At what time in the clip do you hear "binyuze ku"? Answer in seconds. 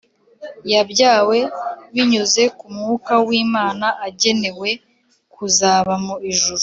1.93-2.65